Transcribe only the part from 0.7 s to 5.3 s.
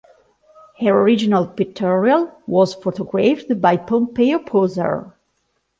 Her original pictorial was photographed by Pompeo Posar.